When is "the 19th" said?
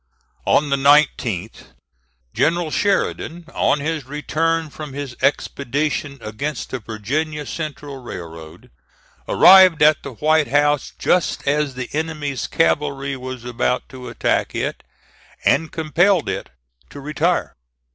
0.71-1.75